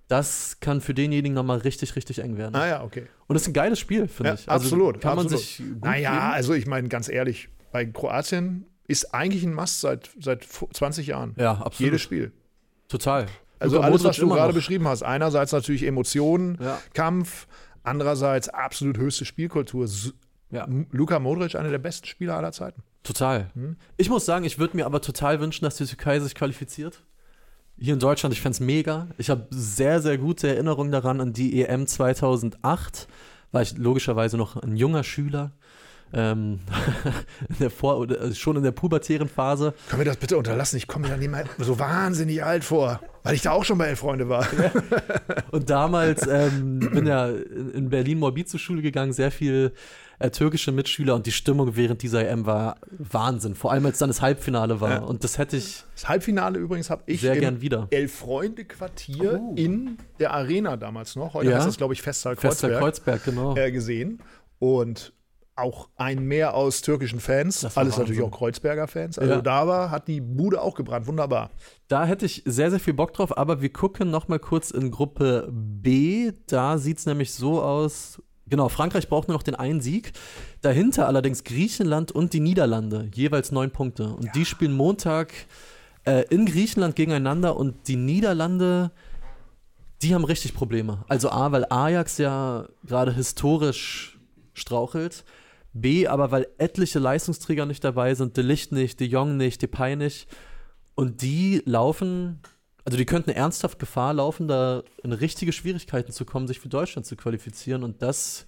[0.08, 2.56] Das kann für denjenigen nochmal richtig, richtig eng werden.
[2.56, 3.08] Ah ja, okay.
[3.28, 4.50] Und das ist ein geiles Spiel, finde Ja, ich.
[4.50, 5.02] Also absolut.
[5.02, 5.44] Kann man absolut.
[5.44, 6.22] sich gut Naja, geben.
[6.34, 11.34] also ich meine, ganz ehrlich, bei Kroatien ist eigentlich ein Must seit, seit 20 Jahren.
[11.38, 11.80] Ja, absolut.
[11.80, 12.32] Jedes Spiel.
[12.88, 13.26] Total.
[13.58, 14.54] Also Luka alles, was du gerade noch.
[14.54, 15.02] beschrieben hast.
[15.02, 16.80] Einerseits natürlich Emotionen, Ja.
[16.94, 17.48] Kampf,
[17.84, 19.88] andererseits absolut höchste Spielkultur.
[20.52, 20.68] Ja.
[20.92, 22.84] Luka Modric, einer der besten Spieler aller Zeiten.
[23.02, 23.50] Total.
[23.56, 23.78] Hm?
[23.98, 27.04] Ich muss sagen, ich würde mir aber total wünschen, dass die Türkei sich qualifiziert.
[27.78, 29.08] Hier in Deutschland, ich fände es mega.
[29.18, 33.08] Ich habe sehr, sehr gute Erinnerungen daran an die EM 2008.
[33.52, 35.52] War ich logischerweise noch ein junger Schüler.
[36.16, 36.60] Ähm,
[37.50, 39.74] in der Vor oder äh, schon in der pubertären Phase.
[39.90, 40.78] Können wir das bitte unterlassen?
[40.78, 43.78] Ich komme mir da nicht mal so wahnsinnig alt vor, weil ich da auch schon
[43.78, 44.48] bei Elf Freunde war.
[44.54, 44.72] Ja.
[45.52, 49.74] Und damals ähm, bin ja in Berlin Morbid zur Schule gegangen, sehr viel
[50.20, 53.56] äh, türkische Mitschüler und die Stimmung während dieser EM war Wahnsinn.
[53.56, 54.90] Vor allem als dann das Halbfinale war.
[54.90, 55.00] Ja.
[55.00, 55.84] Und das hätte ich.
[55.96, 57.88] Das Halbfinale übrigens habe ich sehr gern wieder.
[57.90, 59.54] Elf-Freunde-Quartier oh.
[59.58, 61.34] in der Arena damals noch.
[61.34, 61.58] Heute ja.
[61.58, 62.72] heißt das, glaube ich, Festsaal Kreuzberg.
[62.72, 63.56] Festsaal Kreuzberg, genau.
[63.58, 64.22] Äh, gesehen.
[64.60, 65.12] Und
[65.56, 67.64] auch ein Mehr aus türkischen Fans.
[67.64, 68.00] Alles Wahnsinn.
[68.00, 69.18] natürlich auch Kreuzberger Fans.
[69.18, 69.42] Also ja.
[69.42, 71.08] da war, hat die Bude auch gebrannt.
[71.08, 71.52] Wunderbar.
[71.88, 74.92] Da hätte ich sehr, sehr viel Bock drauf, aber wir gucken noch mal kurz in
[74.92, 76.34] Gruppe B.
[76.48, 80.14] Da sieht es nämlich so aus, Genau, Frankreich braucht nur noch den einen Sieg.
[80.62, 84.10] Dahinter allerdings Griechenland und die Niederlande, jeweils neun Punkte.
[84.10, 84.32] Und ja.
[84.34, 85.34] die spielen Montag
[86.06, 88.92] äh, in Griechenland gegeneinander und die Niederlande,
[90.04, 91.04] die haben richtig Probleme.
[91.08, 94.20] Also A, weil Ajax ja gerade historisch
[94.54, 95.24] strauchelt.
[95.76, 99.96] B, aber weil etliche Leistungsträger nicht dabei sind, De Licht nicht, De Jong nicht, Depay
[99.96, 100.28] nicht.
[100.96, 102.40] Und die laufen
[102.86, 107.08] also die könnten ernsthaft Gefahr laufen, da in richtige Schwierigkeiten zu kommen, sich für Deutschland
[107.08, 107.84] zu qualifizieren.
[107.84, 108.46] Und das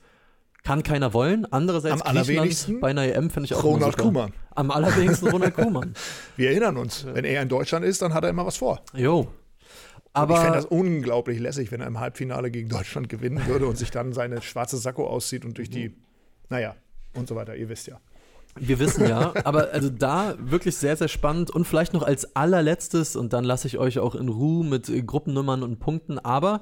[0.63, 1.51] kann keiner wollen.
[1.51, 4.31] Andererseits Am allerwenigsten bei einer EM finde ich auch Ronald Kuhmann.
[4.51, 5.95] Am allerwenigsten Ronald Kuhmann.
[6.35, 8.83] Wir erinnern uns, wenn er in Deutschland ist, dann hat er immer was vor.
[8.93, 9.27] Jo.
[10.13, 13.77] Aber ich fände das unglaublich lässig, wenn er im Halbfinale gegen Deutschland gewinnen würde und
[13.77, 15.95] sich dann seine schwarze Sakko auszieht und durch die,
[16.49, 16.75] naja,
[17.17, 17.55] und so weiter.
[17.55, 17.99] Ihr wisst ja.
[18.59, 23.15] Wir wissen ja, aber also da wirklich sehr, sehr spannend und vielleicht noch als allerletztes
[23.15, 26.61] und dann lasse ich euch auch in Ruhe mit Gruppennummern und Punkten, aber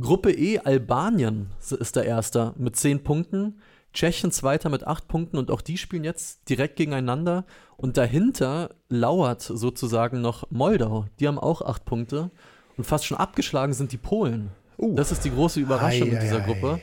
[0.00, 3.60] Gruppe E, Albanien ist der Erste mit zehn Punkten,
[3.92, 7.44] Tschechien Zweiter mit acht Punkten und auch die spielen jetzt direkt gegeneinander
[7.76, 12.30] und dahinter lauert sozusagen noch Moldau, die haben auch acht Punkte
[12.76, 14.50] und fast schon abgeschlagen sind die Polen.
[14.78, 14.94] Uh.
[14.94, 16.74] Das ist die große Überraschung ei, in dieser ei, Gruppe.
[16.74, 16.82] Ei.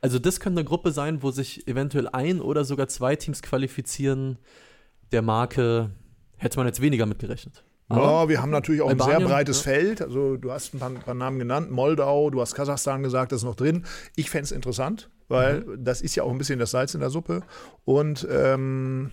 [0.00, 4.38] Also das könnte eine Gruppe sein, wo sich eventuell ein oder sogar zwei Teams qualifizieren.
[5.10, 5.90] Der Marke
[6.36, 7.64] hätte man jetzt weniger mitgerechnet.
[7.90, 9.72] ja, wir haben natürlich auch Albanien, ein sehr breites ja.
[9.72, 10.02] Feld.
[10.02, 13.44] Also du hast ein paar, paar, Namen genannt, Moldau, du hast Kasachstan gesagt, das ist
[13.44, 13.84] noch drin.
[14.14, 15.84] Ich fände es interessant, weil mhm.
[15.84, 17.42] das ist ja auch ein bisschen das Salz in der Suppe.
[17.84, 19.10] Und ähm,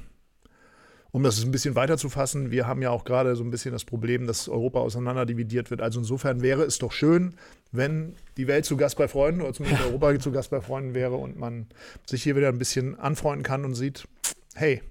[1.16, 3.72] um das ein bisschen weiter zu fassen, wir haben ja auch gerade so ein bisschen
[3.72, 5.80] das Problem, dass Europa auseinanderdividiert wird.
[5.80, 7.36] Also insofern wäre es doch schön,
[7.72, 11.16] wenn die Welt zu Gast bei Freunden oder zumindest Europa zu Gast bei Freunden wäre
[11.16, 11.68] und man
[12.06, 14.10] sich hier wieder ein bisschen anfreunden kann und sieht,
[14.56, 14.82] hey,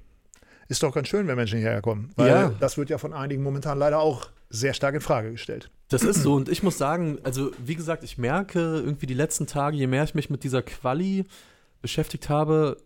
[0.68, 2.10] ist doch ganz schön, wenn Menschen hierher kommen.
[2.16, 2.54] Weil ja.
[2.58, 5.68] das wird ja von einigen momentan leider auch sehr stark in Frage gestellt.
[5.90, 9.46] Das ist so und ich muss sagen, also wie gesagt, ich merke irgendwie die letzten
[9.46, 11.26] Tage, je mehr ich mich mit dieser Quali
[11.82, 12.78] beschäftigt habe,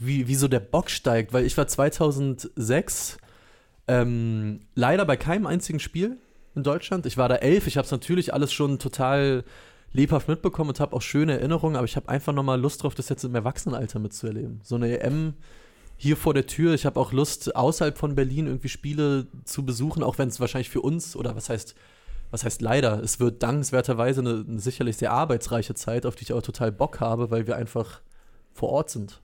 [0.00, 3.18] wie, wie so der Bock steigt, weil ich war 2006
[3.86, 6.16] ähm, leider bei keinem einzigen Spiel
[6.54, 7.04] in Deutschland.
[7.04, 9.44] Ich war da elf, ich habe es natürlich alles schon total
[9.92, 13.10] lebhaft mitbekommen und habe auch schöne Erinnerungen, aber ich habe einfach nochmal Lust drauf, das
[13.10, 14.60] jetzt im Erwachsenenalter mitzuerleben.
[14.62, 15.34] So eine EM
[15.98, 16.72] hier vor der Tür.
[16.72, 20.70] Ich habe auch Lust, außerhalb von Berlin irgendwie Spiele zu besuchen, auch wenn es wahrscheinlich
[20.70, 21.74] für uns oder was heißt,
[22.30, 26.32] was heißt leider, es wird dankenswerterweise eine, eine sicherlich sehr arbeitsreiche Zeit, auf die ich
[26.32, 28.00] auch total Bock habe, weil wir einfach
[28.54, 29.20] vor Ort sind.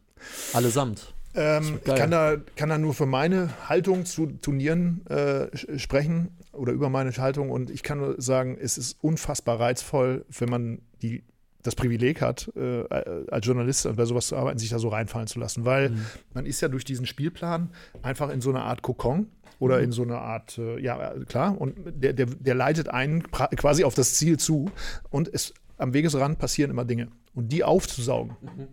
[0.53, 1.15] Allesamt.
[1.37, 6.73] Ähm, ich kann da, kann da nur für meine Haltung zu Turnieren äh, sprechen oder
[6.73, 11.25] über meine Haltung und ich kann nur sagen, es ist unfassbar reizvoll, wenn man die,
[11.63, 12.85] das Privileg hat, äh,
[13.31, 16.07] als Journalist bei sowas zu arbeiten, sich da so reinfallen zu lassen, weil mhm.
[16.33, 17.71] man ist ja durch diesen Spielplan
[18.03, 19.85] einfach in so einer Art Kokon oder mhm.
[19.85, 23.95] in so einer Art, äh, ja klar, und der, der, der leitet einen quasi auf
[23.95, 24.71] das Ziel zu
[25.11, 28.37] und es, am Wegesrand passieren immer Dinge und die aufzusaugen.
[28.41, 28.69] Mhm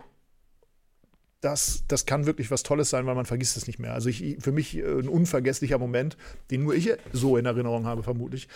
[1.43, 3.93] das, das kann wirklich was Tolles sein, weil man vergisst es nicht mehr.
[3.93, 6.17] Also ich, für mich äh, ein unvergesslicher Moment,
[6.51, 8.47] den nur ich so in Erinnerung habe, vermutlich.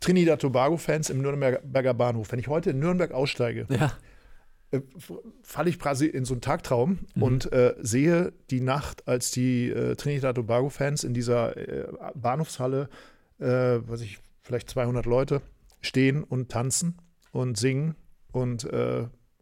[0.00, 2.32] Trinidad Tobago-Fans im Nürnberger Bahnhof.
[2.32, 3.92] Wenn ich heute in Nürnberg aussteige, ja.
[4.70, 4.80] äh,
[5.42, 7.22] falle ich quasi in so einen Tagtraum mhm.
[7.22, 12.88] und äh, sehe die Nacht, als die äh, Trinidad Tobago-Fans in dieser äh, Bahnhofshalle,
[13.40, 15.42] äh, was ich, vielleicht 200 Leute,
[15.82, 16.96] stehen und tanzen
[17.32, 17.94] und singen
[18.32, 18.68] und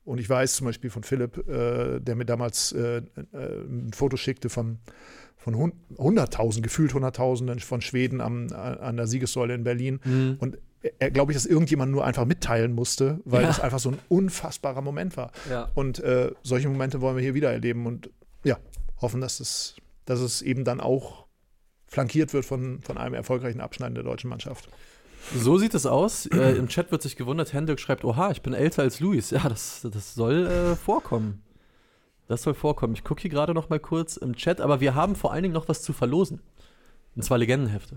[0.04, 4.16] und ich weiß zum Beispiel von Philipp, äh, der mir damals äh, äh ein Foto
[4.16, 4.78] schickte von,
[5.36, 10.00] von 100.000, gefühlt 100.000 von Schweden am, an der Siegessäule in Berlin.
[10.04, 10.36] Mhm.
[10.40, 10.58] Und
[10.98, 13.48] er glaube ich, dass irgendjemand nur einfach mitteilen musste, weil ja.
[13.48, 15.32] das einfach so ein unfassbarer Moment war.
[15.48, 15.70] Ja.
[15.74, 18.10] Und äh, solche Momente wollen wir hier wieder erleben und
[18.42, 18.58] ja,
[19.00, 21.24] hoffen, dass es, dass es eben dann auch
[21.86, 24.68] flankiert wird von, von einem erfolgreichen Abschneiden der deutschen Mannschaft.
[25.36, 26.26] So sieht es aus.
[26.26, 29.30] Äh, Im Chat wird sich gewundert, Hendrik schreibt, oha, ich bin älter als Luis.
[29.30, 31.42] Ja, das, das soll äh, vorkommen.
[32.28, 32.94] Das soll vorkommen.
[32.94, 35.54] Ich gucke hier gerade noch mal kurz im Chat, aber wir haben vor allen Dingen
[35.54, 36.40] noch was zu verlosen.
[37.16, 37.96] Und zwar Legendenhefte.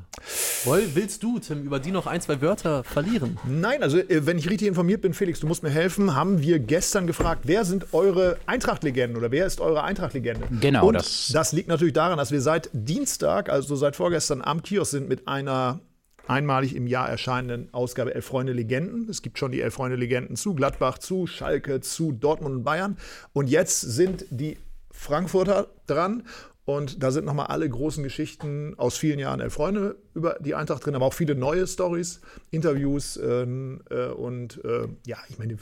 [0.66, 3.40] Woll, willst du, Tim, über die noch ein, zwei Wörter verlieren?
[3.48, 6.60] Nein, also äh, wenn ich richtig informiert bin, Felix, du musst mir helfen, haben wir
[6.60, 10.48] gestern gefragt, wer sind eure Eintracht-Legenden oder wer ist eure Eintracht-Legende?
[10.62, 14.62] Genau, Und das- das liegt natürlich daran, dass wir seit Dienstag, also seit vorgestern am
[14.62, 15.80] Kiosk sind mit einer
[16.28, 19.08] einmalig im Jahr erscheinenden Ausgabe Elf Freunde Legenden.
[19.10, 22.98] Es gibt schon die Elf Freunde Legenden zu Gladbach, zu Schalke, zu Dortmund und Bayern.
[23.34, 24.58] Und jetzt sind die
[24.92, 26.24] Frankfurter dran.
[26.66, 30.86] Und da sind nochmal alle großen Geschichten aus vielen Jahren Elf Freunde über die Eintracht
[30.86, 32.20] drin, aber auch viele neue Stories,
[32.52, 35.58] Interviews ähm, äh, und äh, ja, ich meine,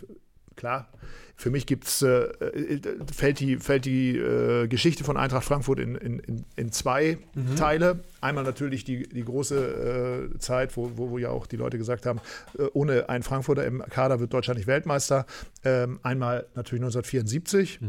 [0.56, 0.90] klar,
[1.38, 2.80] für mich gibt's, äh, äh,
[3.14, 7.18] fällt die, fällt die äh, Geschichte von Eintracht Frankfurt in, in, in, zwei
[7.58, 8.00] Teile.
[8.22, 12.06] Einmal natürlich die, die große äh, Zeit, wo, wo, wo ja auch die Leute gesagt
[12.06, 12.22] haben,
[12.58, 15.26] äh, ohne einen Frankfurter im Kader wird Deutschland nicht Weltmeister.
[15.66, 17.80] Ähm, einmal natürlich 1974.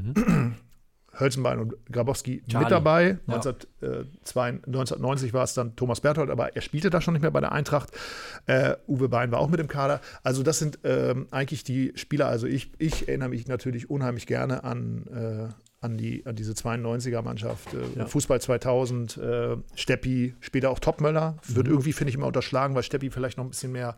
[1.19, 2.65] Hölzenbein und Grabowski Charlie.
[2.65, 3.19] mit dabei.
[3.27, 3.35] Ja.
[3.37, 7.41] 1902 1990 war es dann Thomas Berthold, aber er spielte da schon nicht mehr bei
[7.41, 7.91] der Eintracht.
[8.47, 10.01] Äh, Uwe Bein war auch mit im Kader.
[10.23, 12.29] Also das sind ähm, eigentlich die Spieler.
[12.29, 17.75] Also ich, ich erinnere mich natürlich unheimlich gerne an, äh, an, die, an diese 92er-Mannschaft.
[17.75, 18.07] Äh, Ja.
[18.07, 21.37] Fußball 2000, äh, Steppi, später auch Topmöller.
[21.47, 23.97] Wird irgendwie, finde ich, immer unterschlagen, weil Steppi vielleicht noch ein bisschen mehr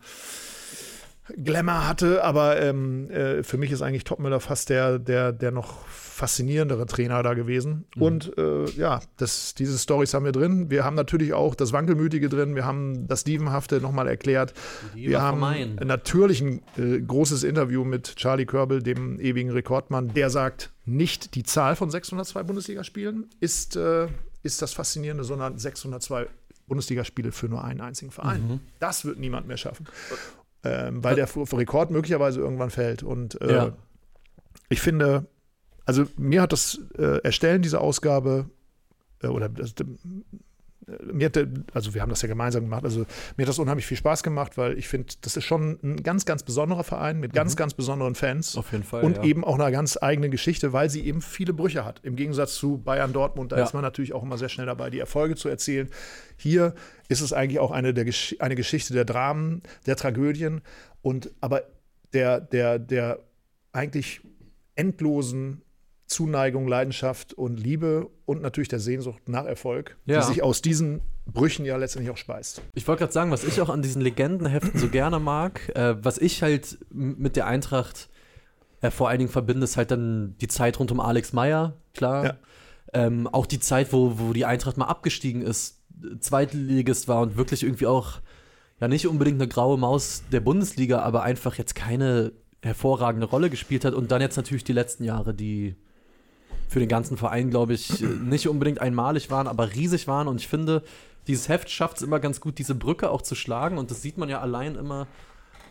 [1.37, 5.87] Glamour hatte, aber ähm, äh, für mich ist eigentlich Topmüller fast der, der, der noch
[5.87, 7.85] faszinierendere Trainer da gewesen.
[7.97, 10.69] Und äh, ja, das, diese Stories haben wir drin.
[10.69, 14.53] Wir haben natürlich auch das Wankelmütige drin, wir haben das Dievenhafte nochmal erklärt.
[14.95, 15.39] Die wir haben
[15.83, 21.43] natürlich ein äh, großes Interview mit Charlie Körbel, dem ewigen Rekordmann, der sagt, nicht die
[21.43, 24.07] Zahl von 602 Bundesligaspielen ist, äh,
[24.43, 26.27] ist das Faszinierende, sondern 602
[26.67, 28.47] Bundesligaspiele für nur einen einzigen Verein.
[28.47, 28.59] Mhm.
[28.79, 29.87] Das wird niemand mehr schaffen.
[30.63, 33.01] Ähm, weil der Rekord möglicherweise irgendwann fällt.
[33.03, 33.73] Und äh, Ja.
[34.69, 35.27] ich finde,
[35.85, 38.49] also mir hat das äh, Erstellen dieser Ausgabe
[39.23, 39.73] äh, oder das,
[41.11, 41.37] mir hat,
[41.73, 43.05] also wir haben das ja gemeinsam gemacht, also
[43.37, 46.25] mir hat das unheimlich viel Spaß gemacht, weil ich finde, das ist schon ein ganz,
[46.25, 48.55] ganz besonderer Verein mit ganz, ganz besonderen Fans.
[48.55, 49.03] Auf jeden Fall.
[49.03, 49.23] Und ja.
[49.23, 51.99] eben auch eine ganz eigene Geschichte, weil sie eben viele Brüche hat.
[52.03, 53.63] Im Gegensatz zu Bayern Dortmund, da Ja.
[53.63, 55.89] ist man natürlich auch immer sehr schnell dabei, die Erfolge zu erzielen.
[56.37, 56.73] Hier
[57.07, 60.61] ist es eigentlich auch eine, der Gesch eine Geschichte der Dramen, der Tragödien
[61.01, 61.63] und aber
[62.13, 63.19] der, der, der
[63.71, 64.21] eigentlich
[64.75, 65.61] endlosen
[66.09, 70.19] Zuneigung, Leidenschaft und Liebe und natürlich der Sehnsucht nach Erfolg, Ja.
[70.19, 72.61] die sich aus diesen Brüchen ja letztendlich auch speist.
[72.73, 76.17] Ich wollte gerade sagen, was ich auch an diesen Legendenheften so gerne mag, äh, was
[76.17, 78.09] ich halt mit der Eintracht
[78.81, 82.25] äh, vor allen Dingen verbinde, ist halt dann die Zeit rund um Alex Meyer, klar.
[82.25, 82.33] Ja.
[82.91, 85.79] Ähm, auch die Zeit, wo, wo die Eintracht mal abgestiegen ist,
[86.21, 88.19] Zweitligist war und wirklich irgendwie auch,
[88.79, 92.31] ja, nicht unbedingt eine graue Maus der Bundesliga, aber einfach jetzt keine
[92.63, 93.93] hervorragende Rolle gespielt hat.
[93.93, 95.75] Und dann jetzt natürlich die letzten Jahre, die
[96.69, 100.27] für den ganzen Verein, glaube ich, äh, nicht unbedingt einmalig waren, aber riesig waren.
[100.27, 100.83] Und ich finde,
[101.27, 103.77] dieses Heft schafft es immer ganz gut, diese Brücke auch zu schlagen.
[103.77, 105.07] Und das sieht man ja allein immer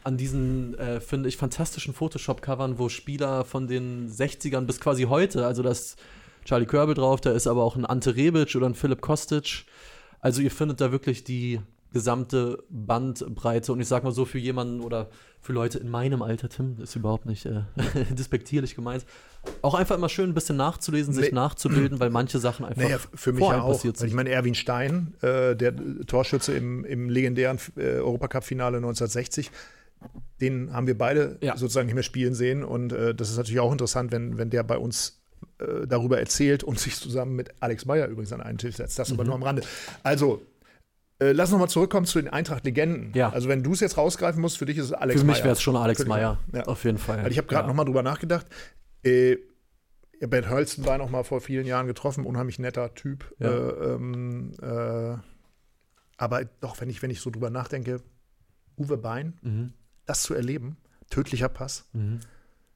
[0.02, 5.46] an diesen, äh, finde ich, fantastischen Photoshop-Covern, wo Spieler von den 60ern bis quasi heute,
[5.46, 5.98] also da ist
[6.44, 9.66] Charlie Körbel drauf, da ist aber auch ein Ante Rebic oder ein Philipp Kostic.
[10.20, 11.60] Also ihr findet da wirklich die
[11.98, 13.72] gesamte Bandbreite.
[13.72, 15.08] Und ich sag mal so, für jemanden oder
[15.40, 17.62] für Leute in meinem Alter, Tim, ist überhaupt nicht äh,
[18.10, 19.04] despektierlich gemeint,
[19.62, 21.34] auch einfach immer schön ein bisschen nachzulesen, sich Nee.
[21.34, 23.68] nachzubilden, weil manche Sachen einfach Naja, für mich ja auch.
[23.72, 25.74] passiert Weil ich meine, Erwin Stein, äh, der
[26.06, 29.50] Torschütze im, im legendären äh, Europacup-Finale 1960,
[30.40, 31.56] den haben wir beide Ja.
[31.56, 32.64] sozusagen nicht mehr spielen sehen.
[32.64, 35.20] Und äh, das ist natürlich auch interessant, wenn, wenn der bei uns
[35.60, 38.98] äh, darüber erzählt und sich zusammen mit Alex Meyer übrigens an einen Tisch setzt.
[38.98, 39.14] Das Mhm.
[39.14, 39.62] aber nur am Rande.
[40.02, 40.42] Also,
[41.20, 43.12] äh, lass noch mal zurückkommen zu den Eintracht-Legenden.
[43.14, 43.30] Ja.
[43.30, 45.52] Also, wenn du es jetzt rausgreifen musst, für dich ist es Alex Für mich wäre
[45.52, 46.38] es schon Alex Meyer.
[46.52, 46.62] Ja.
[46.64, 47.22] auf jeden Fall.
[47.24, 47.68] Weil ich habe gerade ja.
[47.68, 48.46] noch mal drüber nachgedacht.
[49.02, 49.36] Äh,
[50.20, 53.32] Hölsten war noch mal vor vielen Jahren getroffen, unheimlich netter Typ.
[53.38, 53.48] Ja.
[53.50, 55.16] Äh, ähm, äh,
[56.16, 58.02] aber doch, wenn ich, wenn ich so drüber nachdenke,
[58.76, 59.72] Uwe Bein, Mhm.
[60.06, 60.76] das zu erleben,
[61.10, 62.20] tödlicher Pass, Mhm.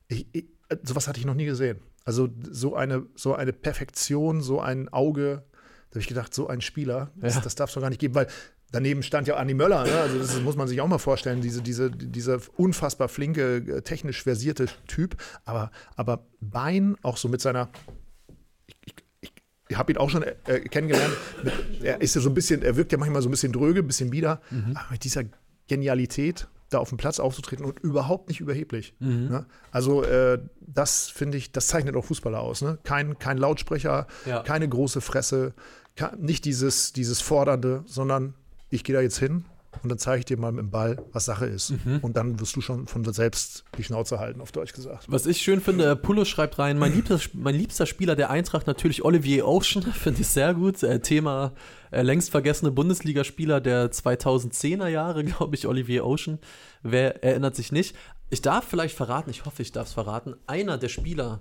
[0.09, 1.79] ich, ich, äh, sowas hatte ich noch nie gesehen.
[2.05, 5.45] Also so eine, so eine Perfektion, so ein Auge,
[5.93, 7.41] da habe ich gedacht, so ein Spieler, das, Ja.
[7.43, 8.27] das darf es doch gar nicht geben, weil
[8.71, 9.93] daneben stand ja Andi Möller, ne?
[10.01, 14.23] also das muss man sich auch mal vorstellen, diese, diese, dieser unfassbar flinke, äh, technisch
[14.23, 17.69] versierte Typ, aber, aber Bein auch so mit seiner,
[19.69, 21.53] ich, habe ihn auch schon äh, kennengelernt, mit,
[21.83, 23.87] er ist ja so ein bisschen, er wirkt ja manchmal so ein bisschen dröge, ein
[23.87, 24.41] bisschen bieder,
[24.75, 25.25] aber mit dieser
[25.69, 28.95] Genialität, da auf dem Platz aufzutreten und überhaupt nicht überheblich.
[28.99, 29.29] Mhm.
[29.29, 29.47] Ne?
[29.71, 32.63] Also äh, das finde ich, das zeichnet auch Fußballer aus.
[32.63, 32.79] Ne?
[32.85, 34.43] Kein, kein Lautsprecher, Ja.
[34.43, 35.55] keine große Fresse,
[36.19, 38.35] nicht dieses, dieses Fordernde, sondern
[38.71, 39.45] ich gehe da jetzt hin
[39.83, 41.71] und dann zeige ich dir mal mit dem Ball, was Sache ist.
[41.71, 42.01] Mhm.
[42.03, 45.07] Und dann wirst du schon von selbst die Schnauze halten, auf Deutsch gesagt.
[45.09, 49.05] Was ich schön finde, Pullo schreibt rein, mein liebster, mein liebster Spieler der Eintracht natürlich
[49.05, 50.83] Olivier Ocean, finde ich sehr gut.
[50.83, 51.53] Äh, Thema
[51.91, 56.39] äh, längst vergessene Bundesligaspieler der 2010er Jahre, glaube ich, Olivier Ocean.
[56.83, 57.97] Wer erinnert sich nicht?
[58.31, 61.41] Ich darf vielleicht verraten, ich hoffe, ich darf es verraten, einer der Spieler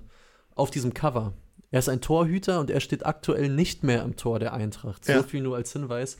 [0.55, 1.33] auf diesem Cover,
[1.71, 5.05] er ist ein Torhüter und er steht aktuell nicht mehr im Tor der Eintracht.
[5.05, 5.23] So Ja.
[5.23, 6.17] viel nur als Hinweis.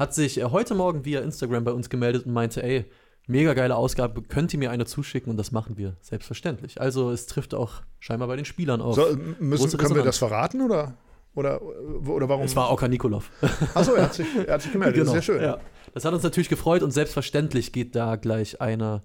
[0.00, 2.86] Hat sich äh, heute Morgen via Instagram bei uns gemeldet und meinte, ey,
[3.26, 6.80] mega geile Ausgabe, könnt ihr mir eine zuschicken und das machen wir, selbstverständlich.
[6.80, 8.94] Also es trifft auch scheinbar bei den Spielern auf.
[8.94, 9.04] So,
[9.38, 10.94] müssen, große können wir das verraten oder,
[11.34, 12.46] oder, oder warum?
[12.46, 13.30] Es war Oka Nikolov.
[13.74, 15.04] Achso, er hat sich, er hat sich gemeldet.
[15.04, 15.38] Ist sehr schön.
[15.40, 15.60] Genau, Ja.
[15.92, 19.02] Das hat uns natürlich gefreut und selbstverständlich geht da gleich eine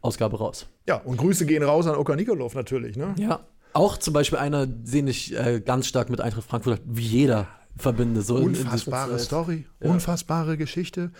[0.00, 0.66] Ausgabe raus.
[0.86, 2.96] Ja, und Grüße gehen raus an Oka Nikolov natürlich.
[2.96, 3.14] Ne?
[3.18, 3.40] Ja.
[3.74, 8.22] Auch zum Beispiel einer, den ich äh, ganz stark mit Eintracht Frankfurt wie jeder verbinde.
[8.22, 9.20] So in- in Unfassbare Zeit.
[9.20, 9.90] Story, Ja.
[9.90, 11.12] unfassbare Geschichte.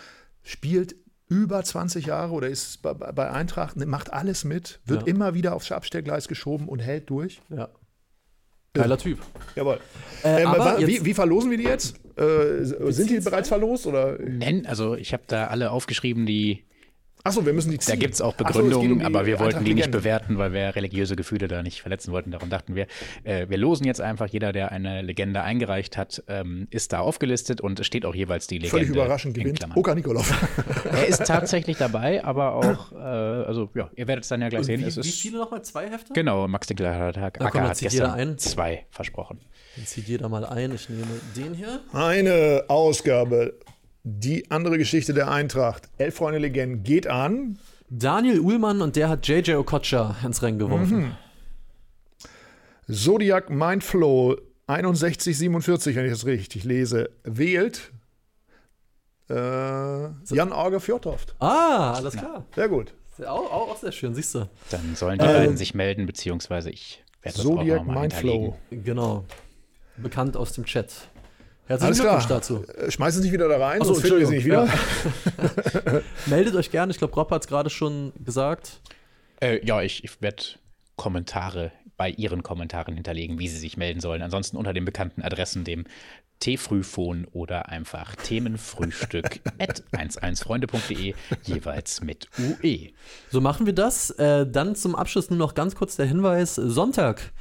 [0.42, 0.96] Spielt
[1.28, 5.06] über 20 Jahre oder ist bei, bei Eintracht, ne, macht alles mit, wird Ja.
[5.08, 7.40] immer wieder aufs Abstellgleis geschoben und hält durch.
[7.50, 7.68] Ja.
[8.74, 9.18] Geiler Typ.
[9.56, 9.80] Jawohl.
[10.22, 11.96] Äh, Ähm, aber wa- wie, jetzt- wie verlosen wir die jetzt?
[12.18, 13.86] Äh, sind die bereits verlost?
[13.86, 14.18] Oder?
[14.20, 16.64] Nein, also ich habe da alle aufgeschrieben, die.
[17.28, 17.92] Achso, wir müssen die ziehen.
[17.92, 20.52] Da gibt es auch Ach so, Begründungen, um aber wir wollten die nicht bewerten, weil
[20.52, 22.30] wir religiöse Gefühle da nicht verletzen wollten.
[22.30, 22.86] Darum dachten wir,
[23.24, 24.26] äh, wir losen jetzt einfach.
[24.28, 28.46] Jeder, der eine Legende eingereicht hat, ähm, ist da aufgelistet und es steht auch jeweils
[28.46, 28.70] die Legende.
[28.70, 29.76] Völlig überraschend in gewinnt.
[29.76, 30.28] Oka Nikolov.
[30.90, 34.60] Er ist tatsächlich dabei, aber auch, äh, also ja, ihr werdet es dann ja gleich
[34.60, 34.80] Und sehen.
[34.80, 35.62] wie, es wie ist, viele nochmal?
[35.62, 36.12] Zwei Hefte?
[36.14, 38.38] Genau, Max Dinkler hat, hat, komm, Acker hat gestern ein.
[38.38, 39.40] zwei versprochen.
[39.76, 40.74] Dann zieht jeder mal ein.
[40.74, 41.80] Ich nehme den hier.
[41.92, 43.54] Eine Ausgabe.
[44.04, 45.88] Die andere Geschichte der Eintracht.
[45.98, 47.58] Elf Freunde Legenden geht an.
[47.90, 51.14] Daniel Uhlmann und der hat JJ Okocha ins Rennen geworfen.
[52.88, 52.94] Mhm.
[52.94, 57.92] Zodiac Mindflow 6147, wenn ich das richtig lese, wählt
[59.30, 61.34] äh, Jan Auge Fjordhoft.
[61.38, 62.44] Ah, alles klar.
[62.54, 62.94] Sehr gut.
[63.26, 64.48] Auch, auch, auch sehr schön, siehst du.
[64.70, 68.30] Dann sollen die Ähm, beiden sich melden, beziehungsweise ich werde das auch Zodiac nochmal Mindflow.
[68.70, 68.84] hinterlegen.
[68.84, 69.24] Genau.
[69.96, 70.92] Bekannt aus dem Chat.
[71.68, 72.38] Herzlichen Alles Glückwunsch klar.
[72.38, 72.64] dazu.
[72.64, 74.62] Äh, Schmeißen Sie sich wieder da rein, Ach so, sonst finden wir sie nicht wieder.
[74.62, 76.02] Entschuldigung.
[76.26, 76.90] Meldet euch gerne.
[76.92, 78.80] Ich glaube, Rob hat es gerade schon gesagt.
[79.40, 80.42] Äh, ja, ich, ich werde
[80.96, 84.22] Kommentare bei Ihren Kommentaren hinterlegen, wie Sie sich melden sollen.
[84.22, 85.84] Ansonsten unter den bekannten Adressen, dem
[86.40, 92.92] T-Frühphon oder einfach Themenfrühstück at 11freunde.de, jeweils mit UE.
[93.30, 94.08] So machen wir das.
[94.10, 97.32] Äh, dann zum Abschluss nur noch ganz kurz der Hinweis: Sonntag,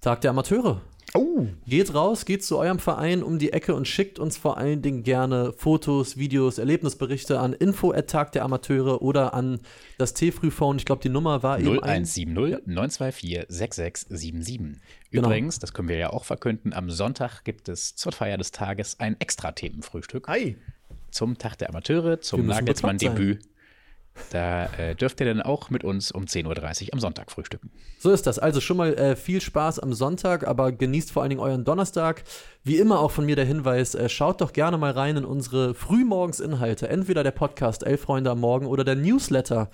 [0.00, 0.80] Tag der Amateure.
[1.16, 4.82] Oh, Geht raus, geht zu eurem Verein um die Ecke und schickt uns vor allen
[4.82, 9.60] Dingen gerne Fotos, Videos, Erlebnisberichte an info at Tag der Amateure oder an
[9.96, 10.76] das T-Frühphone.
[10.78, 14.80] Ich glaube, die Nummer war eben ein- 0170 924 6677.
[15.12, 15.28] Genau.
[15.28, 18.98] Übrigens, das können wir ja auch verkünden, am Sonntag gibt es zur Feier des Tages
[18.98, 20.56] ein extra Themenfrühstück hi.
[21.12, 23.38] zum Tag der Amateure, zum Nagelsmann-Debüt.
[24.30, 27.70] Da äh, dürft ihr dann auch mit uns um 10.30 Uhr am Sonntag frühstücken.
[27.98, 28.38] So ist das.
[28.38, 32.22] Also schon mal äh, viel Spaß am Sonntag, aber genießt vor allen Dingen euren Donnerstag.
[32.62, 35.74] Wie immer auch von mir der Hinweis, äh, schaut doch gerne mal rein in unsere
[35.74, 36.88] Frühmorgensinhalte.
[36.88, 39.68] Entweder der Podcast Elf Freunde am Morgen oder der Newsletter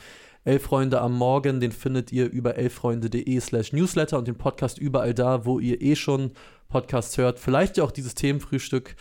[0.45, 1.61] Elf Freunde am Morgen.
[1.61, 5.97] Den findet ihr über elffreunde.de slash Newsletter und den Podcast überall da, wo ihr eh
[5.97, 6.33] schon
[6.69, 7.39] Podcasts hört.
[7.39, 8.97] Vielleicht ja auch dieses Themenfrühstück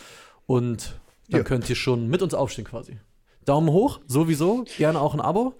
[0.47, 0.99] und
[1.29, 1.43] dann Ja.
[1.45, 2.97] könnt ihr schon mit uns aufstehen quasi.
[3.49, 4.65] Daumen hoch, sowieso.
[4.77, 5.55] Gerne auch ein Abo.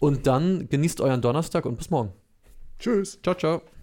[0.00, 2.12] Und dann genießt euren Donnerstag und bis morgen.
[2.78, 3.20] Tschüss.
[3.22, 3.73] Ciao, ciao.